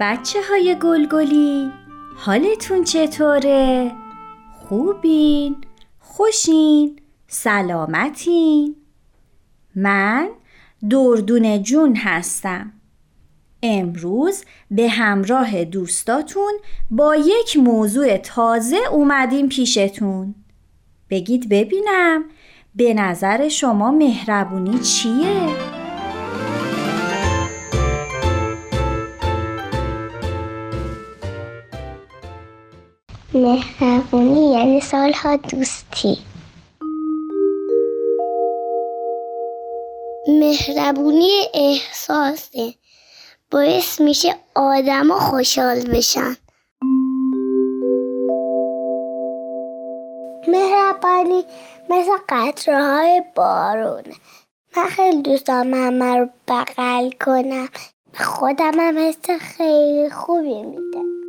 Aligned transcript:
بچه 0.00 0.38
های 0.50 0.76
گلگلی 0.82 1.70
حالتون 2.16 2.84
چطوره؟ 2.84 3.92
خوبین؟ 4.52 5.56
خوشین؟ 5.98 6.98
سلامتین؟ 7.26 8.76
من 9.74 10.28
دردون 10.90 11.62
جون 11.62 11.96
هستم 11.96 12.72
امروز 13.62 14.44
به 14.70 14.88
همراه 14.88 15.64
دوستاتون 15.64 16.52
با 16.90 17.16
یک 17.16 17.56
موضوع 17.56 18.16
تازه 18.16 18.78
اومدیم 18.92 19.48
پیشتون 19.48 20.34
بگید 21.10 21.48
ببینم 21.48 22.24
به 22.74 22.94
نظر 22.94 23.48
شما 23.48 23.90
مهربونی 23.90 24.78
چیه؟ 24.78 25.75
مهربونی 33.36 34.52
یعنی 34.52 34.80
سالها 34.80 35.36
دوستی. 35.36 36.18
مهربونی 40.28 41.30
احساسه. 41.54 42.74
باعث 43.50 44.00
میشه 44.00 44.34
آدم 44.54 45.18
خوشحال 45.18 45.80
بشن. 45.80 46.36
مهربانی 50.48 51.44
مثل 51.90 52.10
قطره 52.28 52.84
های 52.84 53.22
بارونه. 53.34 54.14
من 54.76 54.84
خیلی 54.84 55.22
دوست 55.22 55.46
دارم 55.46 55.74
همه 55.74 56.16
رو 56.16 56.28
بغل 56.48 57.10
کنم. 57.10 57.68
خودم 58.14 58.80
هم 58.80 58.98
حس 58.98 59.30
خیلی 59.40 60.10
خوبی 60.10 60.62
میده. 60.62 61.25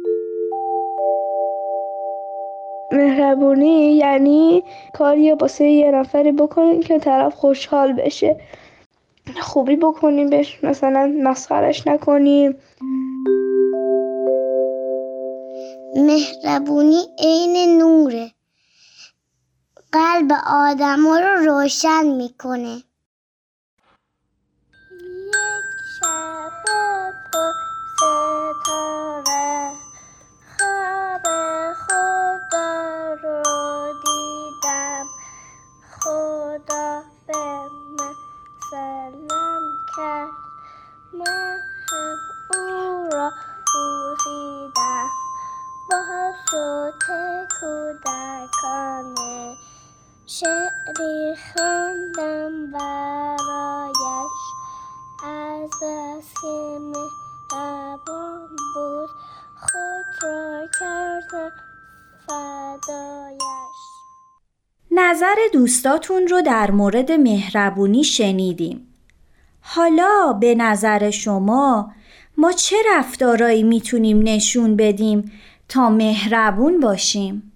مهربونی 2.92 3.98
یعنی 3.98 4.64
کاری 4.94 5.32
واسه 5.32 5.66
یه 5.66 5.92
نفری 5.92 6.32
بکنین 6.32 6.82
که 6.82 7.00
طرف 7.00 7.36
خوشحال 7.36 7.94
بشه. 7.94 8.42
خوبی 9.42 9.76
بکنیم 9.76 10.30
بهش 10.30 10.64
مثلا 10.64 11.14
مسخرش 11.24 11.88
نکنیم 11.88 12.58
مهربونی 15.96 17.02
عین 17.20 17.78
نوره. 17.78 18.32
قلب 19.92 20.32
آدم 20.48 21.08
رو 21.08 21.46
روشن 21.46 22.06
می‌کنه. 22.06 22.87
مهربان 57.98 58.48
بود. 58.74 59.10
خود 59.56 60.24
را 60.24 60.68
کردم 60.80 61.52
فدایش. 62.28 63.78
نظر 64.92 65.36
دوستاتون 65.54 66.28
رو 66.28 66.42
در 66.42 66.72
مورد 66.72 67.12
مهربونی 67.12 68.04
شنیدیم. 68.04 68.94
حالا 69.62 70.34
به 70.34 70.56
نظر 70.56 71.10
شما 71.10 71.92
ما 72.38 72.52
چه 72.52 72.76
رفتارایی 72.96 73.64
می‌تونیم 73.64 74.22
نشون 74.24 74.76
بدیم 74.76 75.32
تا 75.70 75.90
مهربون 75.90 76.80
باشیم؟ 76.80 77.52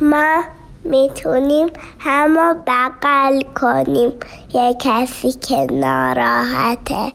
ما 0.00 0.57
می‌تونیم 0.88 1.68
همه 1.98 2.54
بغل 2.66 3.42
کنیم. 3.42 4.12
یه 4.54 4.76
کسی 4.80 5.32
که 5.32 5.66
ناراحته. 5.72 7.12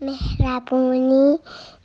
مهربونی 0.00 1.38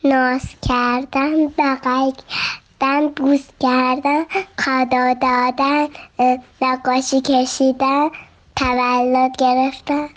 ناز 0.04 0.42
کردن 0.70 1.48
بغل 1.48 2.12
کردن 2.12 3.08
بوس 3.16 3.48
کردن 3.60 4.24
خدا 4.60 5.14
دادن 5.14 5.88
نقاشی 6.62 7.22
کشیدن 7.22 8.10
تولد 8.56 9.32
گرفتن. 9.38 10.08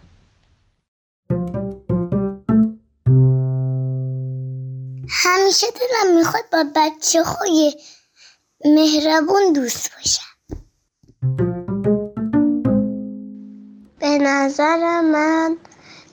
همیشه 5.50 5.66
دلم 5.70 6.16
می‌خواد 6.16 6.44
با 6.52 6.64
بچه 6.76 7.22
های 7.22 7.74
مهربون 8.64 9.52
دوست 9.52 9.90
باشم. 9.92 10.22
به 13.98 14.18
نظر 14.18 15.00
من 15.00 15.56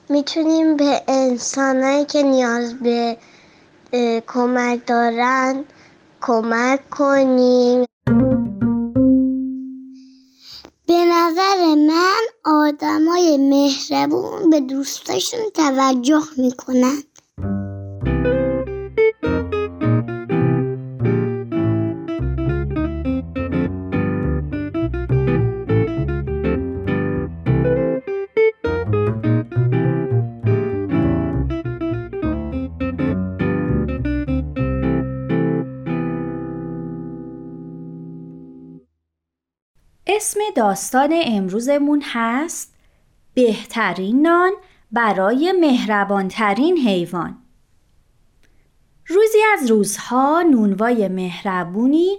می‌تونیم 0.08 0.76
به 0.76 1.02
انسانهایی 1.08 2.04
که 2.04 2.22
نیاز 2.22 2.74
به 2.74 3.18
کمک 4.26 4.86
دارن 4.86 5.64
کمک 6.20 6.90
کنیم. 6.90 7.84
به 10.86 11.04
نظر 11.04 11.74
من 11.74 12.22
آدمای 12.44 13.36
مهربون 13.36 14.50
به 14.50 14.60
دوستاشون 14.60 15.40
توجه 15.54 16.22
می‌کنن. 16.36 17.02
داستان 40.58 41.20
امروزمون 41.24 42.02
هست 42.04 42.74
بهترین 43.34 44.22
نان 44.22 44.52
برای 44.92 45.54
مهربانترین 45.60 46.78
حیوان. 46.78 47.38
روزی 49.06 49.38
از 49.52 49.70
روزها 49.70 50.42
نونوای 50.42 51.08
مهربونی 51.08 52.18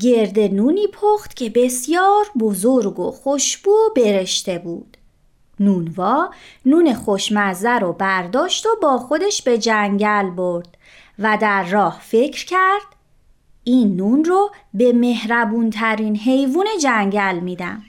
گرد 0.00 0.38
نونی 0.38 0.86
پخت 0.92 1.36
که 1.36 1.50
بسیار 1.50 2.24
بزرگ 2.40 3.00
و 3.00 3.10
خوشبو 3.10 3.76
برشته 3.96 4.58
بود. 4.58 4.96
نونوا 5.60 6.30
نون 6.66 6.94
خوشمزه 6.94 7.78
رو 7.78 7.92
برداشت 7.92 8.66
و 8.66 8.68
با 8.82 8.98
خودش 8.98 9.42
به 9.42 9.58
جنگل 9.58 10.30
برد 10.30 10.76
و 11.18 11.38
در 11.40 11.64
راه 11.64 12.00
فکر 12.02 12.46
کرد 12.46 12.99
این 13.64 13.96
نون 13.96 14.24
رو 14.24 14.52
به 14.74 14.92
مهربون 14.92 15.70
ترین 15.70 16.16
حیوان 16.16 16.66
جنگل 16.82 17.38
میدم. 17.40 17.82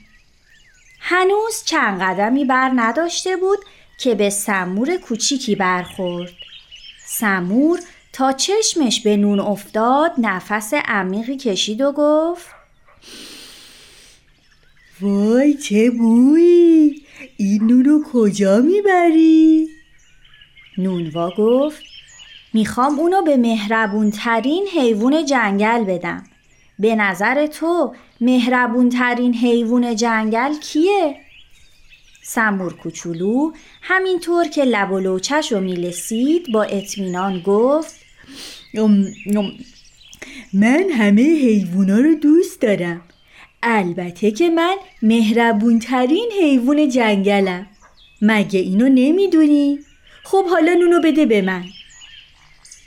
هنوز 1.00 1.62
چند 1.64 2.02
قدمی 2.02 2.44
بر 2.44 2.72
نداشته 2.74 3.36
بود 3.36 3.58
که 3.98 4.14
به 4.14 4.30
سمور 4.30 4.96
کوچیکی 4.96 5.54
برخورد. 5.54 6.30
سمور 7.06 7.80
تا 8.12 8.32
چشمش 8.32 9.00
به 9.00 9.16
نون 9.16 9.40
افتاد 9.40 10.12
نفس 10.18 10.74
عمیقی 10.74 11.36
کشید 11.36 11.80
و 11.80 11.92
گفت 11.96 12.46
وای 15.00 15.54
چه 15.54 15.90
بویی 15.90 17.02
این 17.36 17.66
نون 17.66 17.84
رو 17.84 18.04
کجا 18.12 18.58
می‌بری؟ 18.58 19.68
نونوا 20.78 21.30
گفت 21.38 21.82
می‌خوام 22.54 22.98
اونو 22.98 23.22
به 23.22 23.36
مهربون 23.36 24.10
ترین 24.10 24.66
حیوان 24.74 25.24
جنگل 25.24 25.84
بدم. 25.84 26.24
به 26.78 26.94
نظر 26.94 27.46
تو 27.46 27.94
مهربون 28.20 28.88
ترین 28.88 29.34
حیوان 29.34 29.96
جنگل 29.96 30.54
کیه؟ 30.54 31.16
سمور 32.24 32.74
کوچولو 32.74 33.52
همینطور 33.82 34.48
که 34.48 34.64
لب 34.64 34.92
و 34.92 34.98
لوچش 34.98 35.52
رو 35.52 35.60
میلسید 35.60 36.52
با 36.52 36.62
اطمینان 36.62 37.40
گفت 37.40 37.94
من 40.52 40.90
همه 40.90 41.22
حیوونا 41.22 41.98
رو 41.98 42.14
دوست 42.14 42.60
دارم 42.60 43.00
البته 43.62 44.30
که 44.30 44.50
من 44.50 44.76
مهربونترین 45.02 46.30
حیوان 46.40 46.88
جنگلم 46.88 47.66
مگه 48.22 48.60
اینو 48.60 48.88
نمی‌دونی؟ 48.88 49.78
خب 50.24 50.44
حالا 50.46 50.74
نونو 50.74 51.00
بده 51.00 51.26
به 51.26 51.42
من 51.42 51.64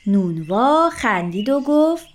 نونوا 0.08 0.90
خندید 0.90 1.50
و 1.50 1.62
گفت 1.62 2.08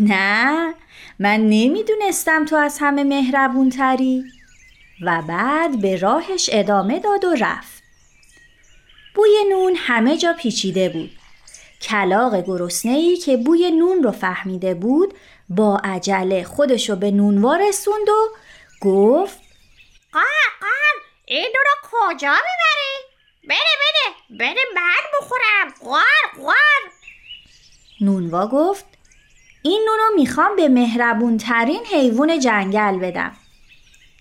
نه 0.00 0.74
من 1.18 1.40
نمی‌دونستم 1.40 2.44
تو 2.44 2.56
از 2.56 2.78
همه 2.80 3.04
مهربونتری. 3.04 4.24
و 5.02 5.22
بعد 5.28 5.80
به 5.80 5.96
راهش 5.96 6.50
ادامه 6.52 6.98
داد 6.98 7.24
و 7.24 7.34
رفت. 7.34 7.82
بوی 9.14 9.44
نون 9.50 9.74
همه 9.76 10.16
جا 10.16 10.32
پیچیده 10.32 10.88
بود. 10.88 11.10
کلاق 11.82 12.44
گرسنه‌ای 12.46 13.16
که 13.16 13.36
بوی 13.36 13.70
نون 13.70 14.02
رو 14.02 14.10
فهمیده 14.10 14.74
بود 14.74 15.14
با 15.48 15.80
عجله 15.84 16.44
خودشو 16.44 16.96
به 16.96 17.10
نونوا 17.10 17.56
رسوند 17.56 18.08
و 18.08 18.28
گفت 18.80 19.38
قار 20.12 20.22
قار 20.60 21.02
این 21.26 21.52
رو 21.54 21.88
کجا 21.90 22.32
می‌بری؟ 22.32 23.12
بده 23.48 23.54
بده 23.82 24.38
بده 24.38 24.60
من 24.74 25.20
بخورم 25.20 25.90
قار 25.90 26.31
نونوا 28.02 28.46
گفت 28.46 28.84
این 29.62 29.88
نون 29.88 29.98
رو 29.98 30.14
می‌خوام 30.16 30.56
به 30.56 30.68
مهربونترین 30.68 31.80
حیوان 31.92 32.40
جنگل 32.40 32.98
بدم. 32.98 33.32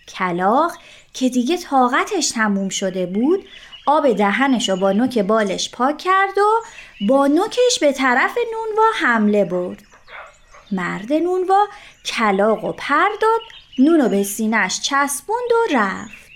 کلاق 0.07 0.71
که 1.13 1.29
دیگه 1.29 1.57
طاقتش 1.57 2.29
تموم 2.29 2.69
شده 2.69 3.05
بود 3.05 3.47
آب 3.87 4.13
دهنش 4.13 4.69
رو 4.69 4.75
با 4.75 4.91
نوک 4.91 5.17
بالش 5.19 5.71
پاک 5.71 5.97
کرد 5.97 6.37
و 6.37 6.61
با 7.07 7.27
نوکش 7.27 7.79
به 7.81 7.91
طرف 7.91 8.37
نونوا 8.53 8.87
حمله 8.95 9.45
برد. 9.45 9.83
مرد 10.71 11.13
نونوا 11.13 11.67
کلاق 12.05 12.63
و 12.63 12.71
پر 12.71 13.09
داد 13.21 13.41
نونو 13.79 14.09
به 14.09 14.23
سینش 14.23 14.81
چسبوند 14.81 15.51
و 15.51 15.77
رفت. 15.77 16.31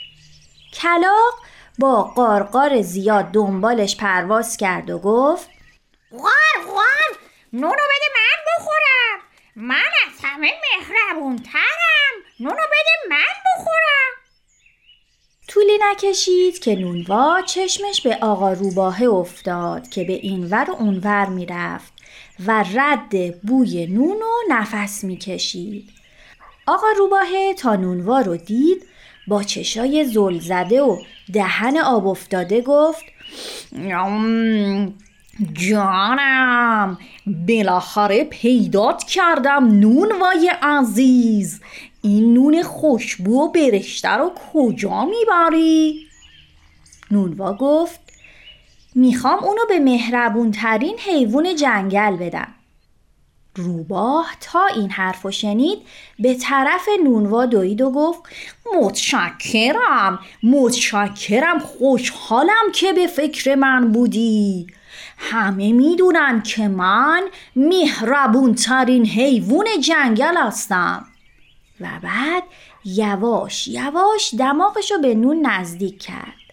کلاق 0.74 1.34
با 1.80 2.04
قارقار 2.04 2.82
زیاد 2.82 3.32
دنبالش 3.32 3.98
پرواز 3.98 4.58
کرد 4.58 4.90
و 4.90 5.00
گفت 5.00 5.50
قار 6.12 6.66
قار 6.76 7.25
نونو 7.56 7.74
بده 7.74 8.08
من 8.16 8.44
بخورم. 8.48 9.20
من 9.56 9.92
از 10.08 10.20
همه 10.24 10.54
مهربونترم 10.64 12.16
نونو 12.40 12.56
بده 12.56 13.10
من 13.10 13.34
بخورم. 13.46 14.12
طولی 15.48 15.80
نکشید 15.82 16.60
که 16.60 16.76
نونوا 16.76 17.42
چشمش 17.42 18.02
به 18.02 18.18
آقا 18.22 18.54
روباهه 18.54 19.04
افتاد 19.04 19.90
که 19.90 20.04
به 20.04 20.14
این 20.14 20.50
ور 20.50 20.72
و 20.72 20.74
اونور 20.74 21.26
می‌رفت 21.26 21.94
و 22.46 22.66
رد 22.76 23.42
بوی 23.42 23.88
نون 23.88 24.22
و 24.22 24.34
نفس 24.50 25.04
می‌کشید. 25.04 25.90
آقا 26.68 26.88
روباهه 26.98 27.54
تا 27.54 27.76
نونوا 27.76 28.20
رو 28.20 28.38
دید 28.38 28.88
با 29.28 29.44
چشای 29.44 30.06
زل 30.06 30.40
زده 30.40 30.82
و 30.82 31.02
دهن 31.34 31.78
آب 31.78 32.08
افتاده 32.08 32.62
گفت 32.62 33.06
جانم 35.54 36.98
بالاخره 37.48 38.24
پیدات 38.24 39.04
کردم 39.04 39.80
نون 39.80 40.12
وای 40.20 40.52
عزیز 40.62 41.62
این 42.02 42.34
نون 42.34 42.64
خوشبو 42.64 43.42
و 43.42 43.52
برشته 43.52 44.10
رو 44.10 44.32
کجا 44.54 45.06
می‌بری؟ 45.06 46.08
نونوا 47.12 47.54
گفت 47.54 48.00
می‌خوام 48.96 49.44
اونو 49.44 49.62
به 49.70 49.80
مهربونترین 49.80 50.96
حیوان 51.00 51.56
جنگل 51.56 52.16
بدم. 52.16 52.48
روباه 53.56 54.28
تا 54.42 54.66
این 54.76 54.90
حرفو 54.90 55.32
شنید 55.32 55.78
به 56.20 56.34
طرف 56.34 56.90
نونوا 57.04 57.46
دوید 57.46 57.82
و 57.82 57.92
گفت 57.92 58.22
متشکرم 58.82 60.20
متشکرم 60.44 61.60
خوشحالم 61.60 62.72
که 62.74 62.94
به 62.94 63.08
فکر 63.08 63.56
من 63.56 63.92
بودی 63.92 64.68
همه 65.18 65.72
می‌دونن 65.72 66.42
که 66.42 66.68
من 66.68 67.30
مهربونترین 67.56 69.06
حیوان 69.06 69.66
جنگل 69.84 70.38
هستم. 70.38 71.06
و 71.82 71.88
بعد 72.04 72.44
یواش 72.86 73.68
یواش 73.68 74.34
دماغشو 74.40 74.98
به 74.98 75.16
نون 75.16 75.46
نزدیک 75.46 76.04
کرد. 76.04 76.46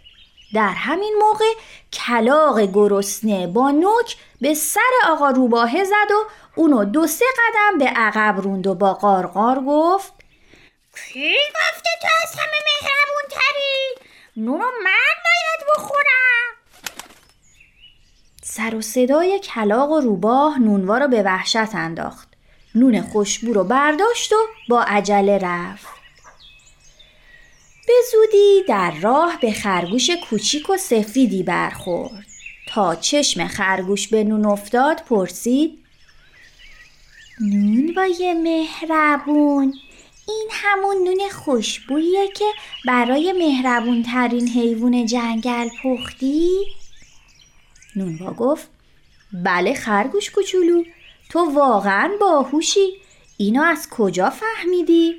در 0.54 0.68
همین 0.68 1.14
موقع 1.20 1.52
کلاق 1.92 2.60
گرسنه 2.60 3.46
با 3.46 3.70
نوک 3.70 4.16
به 4.40 4.54
سر 4.54 4.80
آقا 5.06 5.30
روباهه 5.30 5.84
زد 5.84 6.10
و 6.10 6.24
اونو 6.54 6.84
دو 6.84 7.06
سه 7.06 7.24
قدم 7.38 7.78
به 7.78 7.84
عقب 7.84 8.40
روند 8.40 8.66
و 8.66 8.74
با 8.74 8.94
قارقار 8.94 9.60
گفت 9.60 10.12
کی 11.12 11.34
گفته 11.34 11.90
تو 12.02 12.08
از 12.22 12.34
همه 12.34 12.58
مهربونتری؟ 12.72 14.08
نونو 14.36 14.64
من 14.84 15.14
باید 15.24 15.68
بخورم. 15.76 16.61
سر 18.54 18.74
و 18.74 18.80
صدای 18.80 19.38
کلاق 19.38 19.90
و 19.90 20.00
روباه 20.00 20.58
نونوا 20.58 20.98
رو 20.98 21.08
به 21.08 21.22
وحشت 21.22 21.74
انداخت. 21.74 22.28
نون 22.74 23.00
خوشبو 23.00 23.52
رو 23.52 23.64
برداشت 23.64 24.32
و 24.32 24.36
با 24.68 24.82
عجله 24.82 25.38
رفت. 25.38 25.86
به 27.86 27.92
زودی 28.12 28.62
در 28.68 28.90
راه 28.90 29.38
به 29.42 29.52
خرگوش 29.52 30.10
کوچیک 30.10 30.70
و 30.70 30.76
سفیدی 30.76 31.42
برخورد. 31.42 32.26
تا 32.68 32.94
چشم 32.94 33.46
خرگوش 33.46 34.08
به 34.08 34.24
نون 34.24 34.46
افتاد 34.46 35.02
پرسید 35.08 35.78
نون 37.40 37.94
وای 37.96 38.34
مهربون 38.34 39.74
این 40.28 40.48
همون 40.50 40.96
نون 40.96 41.28
خوشبویه 41.30 42.28
که 42.28 42.44
برای 42.86 43.32
مهربون 43.32 44.02
ترین 44.02 44.48
حیوان 44.48 45.06
جنگل 45.06 45.68
پختی؟ 45.82 46.48
نونوا 47.96 48.32
گفت 48.32 48.68
بله 49.32 49.74
خرگوش 49.74 50.30
کوچولو 50.30 50.84
تو 51.30 51.38
واقعا 51.38 52.10
باهوشی 52.20 52.88
اینو 53.36 53.62
از 53.62 53.88
کجا 53.90 54.30
فهمیدی؟ 54.30 55.14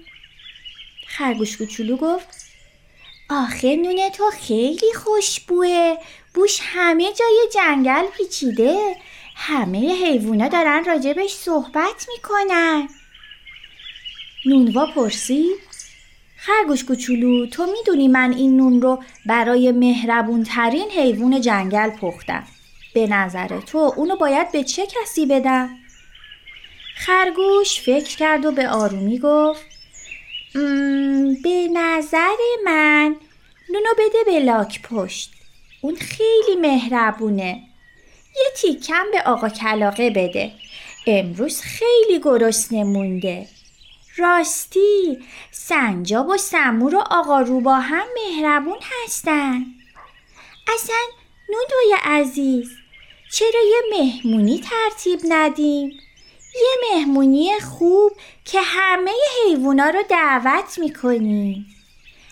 خرگوش 1.07 1.57
کوچولو 1.57 1.97
گفت 1.97 2.27
آخه 3.29 3.75
نون 3.75 4.09
تو 4.09 4.23
خیلی 4.39 4.93
خوشبوه 4.95 5.95
بوش 6.33 6.59
همه 6.63 7.13
جای 7.13 7.49
جنگل 7.53 8.05
پیچیده 8.17 8.95
همه 9.35 10.05
حیوونا 10.05 10.47
دارن 10.47 10.85
راجبش 10.85 11.31
صحبت 11.33 12.07
می‌کنن 12.13 12.87
نونوا 14.45 14.85
پرسید 14.85 15.59
خرگوش 16.37 16.85
کوچولو 16.85 17.45
تو 17.47 17.65
می‌دونی 17.65 18.07
من 18.07 18.33
این 18.33 18.57
نون 18.57 18.81
رو 18.81 19.03
برای 19.25 19.71
مهربون 19.71 20.43
ترین 20.43 20.89
حیوان 20.91 21.41
جنگل 21.41 21.89
پختم 21.89 22.43
به 22.93 23.07
نظر 23.07 23.59
تو 23.59 23.77
اونو 23.77 24.15
باید 24.15 24.51
به 24.51 24.63
چه 24.63 24.87
کسی 24.87 25.25
بدم؟ 25.25 25.69
خرگوش 26.95 27.81
فکر 27.81 28.17
کرد 28.17 28.45
و 28.45 28.51
به 28.51 28.69
آرومی 28.69 29.19
گفت 29.19 29.61
"مم، 30.55 31.33
به 31.43 31.67
نظر 31.73 32.35
من 32.65 33.15
نونو 33.69 33.89
بده 33.99 34.23
به 34.25 34.39
لاک 34.39 34.81
پشت 34.81 35.31
اون 35.81 35.95
خیلی 35.95 36.55
مهربونه. 36.61 37.61
یه 38.35 38.51
تیکم 38.55 39.03
به 39.11 39.21
آقا 39.21 39.49
کلاقه 39.49 40.09
بده 40.09 40.51
امروز 41.07 41.61
خیلی 41.61 42.19
گرسنه 42.23 42.83
مونده 42.83 43.47
راستی 44.17 45.19
سنجاب 45.51 46.27
و 46.29 46.37
سمور 46.37 46.95
و 46.95 47.03
آقا 47.11 47.41
روبا 47.41 47.75
هم 47.75 48.05
مهربون 48.15 48.77
هستن. 49.03 49.65
اصلا 50.75 50.95
نونوی 51.49 52.01
عزیز 52.03 52.69
چرا 53.33 53.61
یه 53.69 53.99
مهمونی 53.99 54.59
ترتیب 54.59 55.19
ندیم؟ 55.29 55.89
یه 56.55 56.91
مهمونی 56.91 57.59
خوب 57.59 58.11
که 58.45 58.59
همه 58.61 59.11
حیوونا 59.35 59.89
رو 59.89 60.03
دعوت 60.09 60.79
می‌کنیم. 60.79 61.65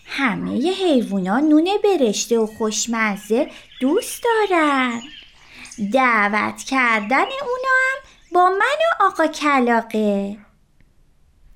همه 0.05 0.71
حیوونا 0.71 1.39
نون 1.39 1.69
برشته 1.83 2.39
و 2.39 2.45
خوشمزه 2.45 3.51
دوست 3.81 4.23
دارن. 4.23 5.01
دعوت 5.93 6.63
کردن 6.63 7.17
اونا 7.17 7.77
هم 7.81 7.99
با 8.31 8.49
من 8.49 8.59
و 8.59 9.03
آقا 9.03 9.27
کلاقه. 9.27 10.37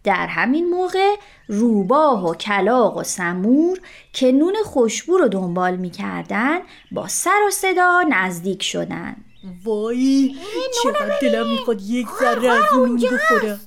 در 0.03 0.27
همین 0.27 0.69
موقع 0.69 1.15
روباه 1.47 2.29
و 2.29 2.33
کلاق 2.33 2.97
و 2.97 3.03
سمور 3.03 3.79
که 4.13 4.31
نون 4.31 4.55
خوشبو 4.65 5.17
رو 5.17 5.27
دنبال 5.27 5.75
می‌کردن 5.75 6.59
با 6.91 7.07
سر 7.07 7.39
و 7.47 7.51
صدا 7.51 8.03
نزدیک 8.09 8.63
شدن. 8.63 9.15
وای 9.63 10.35
چقدر 10.83 11.17
دلم 11.21 11.51
می‌خواد 11.51 11.81
یک 11.81 12.07
ذره 12.19 12.49
از 12.49 12.73
اون 12.73 12.89
نون 12.89 12.99
بخورم 12.99 13.59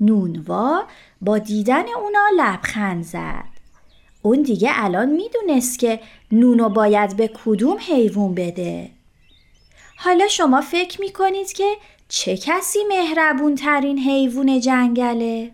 نونوا 0.00 0.82
با 1.20 1.38
دیدن 1.38 1.84
اونا 1.88 2.26
لبخند 2.36 3.04
زد. 3.04 3.44
اون 4.22 4.42
دیگه 4.42 4.70
الان 4.74 5.08
می‌دونست 5.08 5.78
که 5.78 6.00
نونو 6.32 6.68
باید 6.68 7.16
به 7.16 7.30
کدوم 7.44 7.76
حیوان 7.78 8.34
بده. 8.34 8.90
حالا 9.96 10.28
شما 10.28 10.60
فکر 10.60 11.00
می‌کنید 11.00 11.52
که 11.52 11.76
چه 12.08 12.36
کسی 12.36 12.78
مهربون 12.88 13.54
ترین 13.54 13.98
حیوان 13.98 14.60
جنگله؟ 14.60 15.50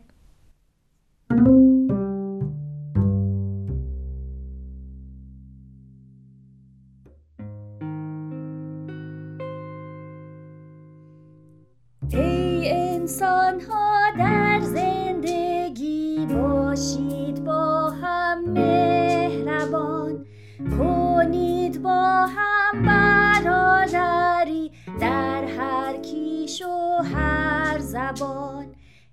برادری 22.83 24.73
در 25.01 25.45
هر 25.45 25.97
کیش 25.97 26.63
و 26.63 27.03
هر 27.03 27.79
زبان. 27.79 28.67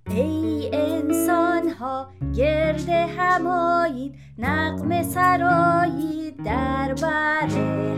ای 0.09 0.69
انسان 0.73 1.69
ها 1.69 2.07
گرد 2.35 2.89
همایید 2.89 4.15
نقم 4.37 5.03
سرایید 5.03 6.43
در 6.43 6.93
بر 7.01 7.47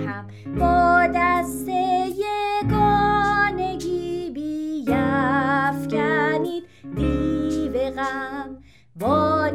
هم. 0.08 0.28
با 0.60 1.08
دست 1.16 1.68
یگانگی 2.64 4.32
بیفکنید 4.86 5.04
دیو 6.96 7.92
غم. 7.92 8.58
با 9.00 9.48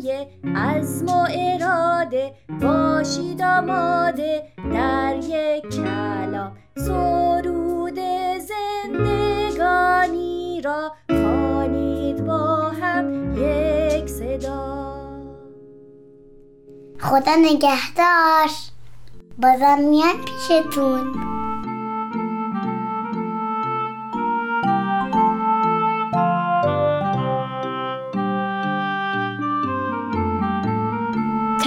نیروی 0.00 0.26
عزم 0.56 1.06
و 1.08 1.26
اراده 1.30 2.32
باشید 2.62 3.42
آماده 3.42 4.42
در 4.72 5.16
یک 5.22 5.68
کلام. 5.68 6.56
سرود 6.76 7.98
زندگانی 9.28 10.60
را 10.64 10.92
خوانید 11.08 12.24
با 12.24 12.56
هم 12.56 13.36
یک 13.36 14.08
صدا. 14.08 14.96
خدا 16.98 17.34
نگهدار. 17.36 18.50
بازم 19.38 19.78
میان 19.78 20.24
پیشتون. 20.24 21.29